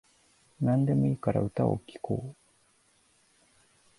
[0.61, 3.41] なんでもいいから歌を聴こう